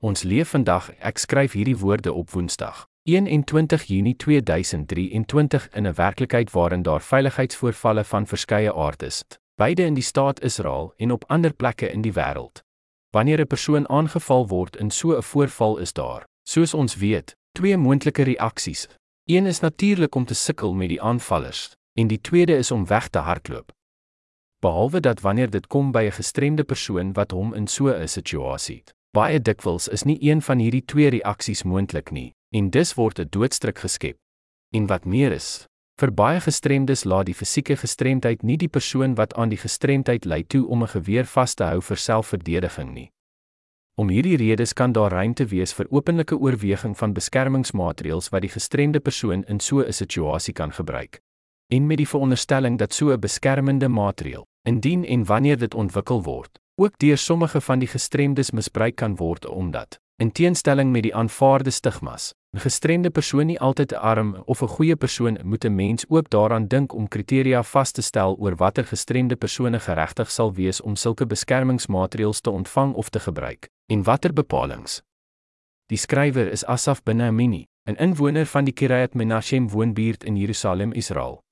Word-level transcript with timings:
Ons 0.00 0.22
leef 0.22 0.54
vandag, 0.54 0.86
ek 1.04 1.18
skryf 1.20 1.52
hierdie 1.52 1.76
woorde 1.76 2.12
op 2.16 2.30
Woensdag, 2.32 2.86
21 3.04 3.82
Junie 3.84 4.14
2023 4.16 5.66
in 5.76 5.86
'n 5.86 5.94
werklikheid 5.94 6.50
waarin 6.50 6.82
daar 6.82 7.02
veiligheidsvoorvalle 7.02 8.04
van 8.04 8.26
verskeie 8.26 8.72
aard 8.72 9.02
is, 9.02 9.24
beide 9.56 9.84
in 9.84 9.94
die 9.94 10.02
staat 10.02 10.40
Israel 10.40 10.92
en 10.96 11.12
op 11.12 11.24
ander 11.28 11.52
plekke 11.52 11.90
in 11.92 12.00
die 12.02 12.12
wêreld. 12.12 12.62
Wanneer 13.10 13.40
'n 13.40 13.46
persoon 13.46 13.88
aangeval 13.88 14.48
word 14.48 14.76
in 14.76 14.90
so 14.90 15.16
'n 15.16 15.22
voorval 15.22 15.76
is 15.76 15.92
daar, 15.92 16.24
soos 16.48 16.74
ons 16.74 16.96
weet, 16.96 17.36
twee 17.52 17.76
moontlike 17.76 18.22
reaksies. 18.22 18.88
Een 19.24 19.46
is 19.46 19.60
natuurlik 19.60 20.14
om 20.14 20.24
te 20.24 20.34
sukkel 20.34 20.74
met 20.74 20.88
die 20.88 21.02
aanvallers, 21.02 21.76
en 21.94 22.06
die 22.06 22.20
tweede 22.20 22.56
is 22.56 22.70
om 22.70 22.86
weg 22.86 23.08
te 23.08 23.18
hardloop. 23.18 23.72
Behalwe 24.60 25.00
dat 25.00 25.20
wanneer 25.20 25.50
dit 25.50 25.66
kom 25.66 25.92
by 25.92 26.04
'n 26.04 26.12
gestremde 26.12 26.64
persoon 26.64 27.12
wat 27.12 27.30
hom 27.30 27.54
in 27.54 27.66
so 27.66 27.88
'n 27.88 28.08
situasie, 28.08 28.82
baie 29.16 29.40
dikwels 29.42 29.88
is 29.88 30.04
nie 30.06 30.18
een 30.22 30.42
van 30.42 30.60
hierdie 30.62 30.84
twee 30.86 31.10
reaksies 31.10 31.64
moontlik 31.66 32.12
nie, 32.14 32.30
en 32.54 32.70
dus 32.70 32.94
word 32.94 33.18
'n 33.18 33.28
doodstruk 33.30 33.78
geskep. 33.78 34.16
En 34.72 34.86
wat 34.86 35.04
meer 35.04 35.32
is, 35.32 35.66
vir 35.98 36.12
baie 36.12 36.40
gestremdes 36.40 37.04
laat 37.04 37.26
die 37.26 37.34
fisieke 37.34 37.76
gestremdheid 37.76 38.42
nie 38.42 38.56
die 38.56 38.68
persoon 38.68 39.14
wat 39.14 39.34
aan 39.34 39.48
die 39.48 39.58
gestremdheid 39.58 40.24
ly 40.24 40.42
toe 40.42 40.66
om 40.66 40.82
'n 40.82 40.88
geweer 40.88 41.26
vas 41.26 41.54
te 41.54 41.64
hou 41.64 41.80
vir 41.80 41.96
selfverdediging 41.96 42.94
nie. 42.94 43.10
Om 43.96 44.08
hierdie 44.08 44.36
redes 44.36 44.72
kan 44.72 44.92
daar 44.92 45.10
ruimte 45.10 45.44
wees 45.46 45.72
vir 45.72 45.86
openlike 45.90 46.36
oorweging 46.36 46.96
van 46.96 47.12
beskermingsmaatreëls 47.12 48.28
wat 48.28 48.42
die 48.42 48.54
gestremde 48.54 49.00
persoon 49.00 49.44
in 49.44 49.60
so 49.60 49.80
'n 49.80 49.92
situasie 49.92 50.54
kan 50.54 50.72
gebruik. 50.72 51.20
En 51.68 51.86
met 51.86 51.96
die 51.96 52.08
veronderstelling 52.08 52.78
dat 52.78 52.94
so 52.94 53.10
'n 53.10 53.20
beskermende 53.20 53.88
maatreel, 53.88 54.46
indien 54.62 55.04
en 55.04 55.24
wanneer 55.24 55.58
dit 55.58 55.74
ontwikkel 55.74 56.22
word, 56.22 56.60
ook 56.80 56.98
deur 56.98 57.18
sommige 57.18 57.60
van 57.60 57.78
die 57.78 57.88
gestremdes 57.88 58.50
misbruik 58.50 58.96
kan 58.96 59.16
word 59.16 59.46
omdat 59.46 60.00
In 60.20 60.32
teenstelling 60.32 60.90
met 60.92 61.02
die 61.02 61.14
aanvaarde 61.16 61.70
stigmas, 61.70 62.34
'n 62.56 62.60
gestremde 62.60 63.10
persoon 63.10 63.46
nie 63.46 63.60
altyd 63.60 63.92
'n 63.92 63.96
arm 63.96 64.42
of 64.44 64.62
'n 64.62 64.68
goeie 64.68 64.96
persoon 64.96 65.38
moet 65.42 65.64
'n 65.64 65.74
mens 65.74 66.04
ook 66.08 66.30
daaraan 66.30 66.68
dink 66.68 66.92
om 66.92 67.08
kriteria 67.08 67.62
vas 67.62 67.90
te 67.90 68.02
stel 68.02 68.36
oor 68.38 68.56
watter 68.56 68.84
gestremde 68.84 69.36
persone 69.36 69.80
geregtig 69.80 70.30
sal 70.30 70.52
wees 70.54 70.80
om 70.80 70.96
sulke 70.96 71.26
beskermingsmaatreëls 71.26 72.40
te 72.40 72.50
ontvang 72.50 72.94
of 72.94 73.08
te 73.08 73.20
gebruik 73.20 73.68
en 73.86 74.02
watter 74.02 74.32
bepalinge. 74.32 75.02
Die 75.86 75.98
skrywer 75.98 76.50
is 76.50 76.64
Asaf 76.64 77.02
bin 77.02 77.20
Amini, 77.20 77.66
'n 77.88 77.96
inwoner 77.96 78.46
van 78.46 78.64
die 78.64 78.74
Kiryat 78.74 79.14
Menachem 79.14 79.68
woonbuurt 79.70 80.24
in 80.24 80.36
Jerusalem, 80.36 80.92
Israel. 80.92 81.42